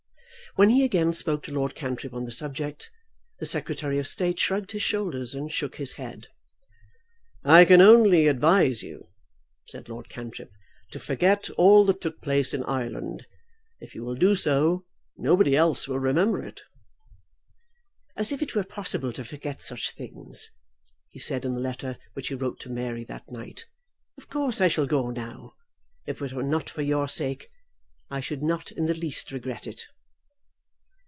When 0.55 0.67
he 0.69 0.83
again 0.83 1.13
spoke 1.13 1.43
to 1.43 1.53
Lord 1.53 1.75
Cantrip 1.75 2.13
on 2.13 2.25
the 2.25 2.31
subject, 2.33 2.91
the 3.39 3.45
Secretary 3.45 3.97
of 3.99 4.05
State 4.05 4.37
shrugged 4.37 4.73
his 4.73 4.83
shoulders 4.83 5.33
and 5.33 5.49
shook 5.49 5.77
his 5.77 5.93
head. 5.93 6.27
"I 7.41 7.63
can 7.63 7.79
only 7.79 8.27
advise 8.27 8.83
you," 8.83 9.07
said 9.69 9.87
Lord 9.87 10.09
Cantrip, 10.09 10.51
"to 10.91 10.99
forget 10.99 11.49
all 11.51 11.85
that 11.85 12.01
took 12.01 12.19
place 12.21 12.53
in 12.53 12.65
Ireland. 12.65 13.27
If 13.79 13.95
you 13.95 14.03
will 14.03 14.15
do 14.15 14.35
so, 14.35 14.83
nobody 15.15 15.55
else 15.55 15.87
will 15.87 15.99
remember 15.99 16.43
it." 16.43 16.63
"As 18.17 18.33
if 18.33 18.41
it 18.41 18.53
were 18.53 18.65
possible 18.65 19.13
to 19.13 19.23
forget 19.23 19.61
such 19.61 19.91
things," 19.91 20.51
he 21.07 21.19
said 21.19 21.45
in 21.45 21.53
the 21.53 21.61
letter 21.61 21.97
which 22.11 22.27
he 22.27 22.35
wrote 22.35 22.59
to 22.59 22.69
Mary 22.69 23.05
that 23.05 23.31
night. 23.31 23.67
"Of 24.17 24.27
course 24.29 24.59
I 24.59 24.67
shall 24.67 24.85
go 24.85 25.11
now. 25.11 25.53
If 26.05 26.21
it 26.21 26.33
were 26.33 26.43
not 26.43 26.69
for 26.69 26.81
your 26.81 27.07
sake, 27.07 27.47
I 28.09 28.19
should 28.19 28.43
not 28.43 28.69
in 28.73 28.87
the 28.87 28.93
least 28.93 29.31
regret 29.31 29.65
it." 29.65 29.87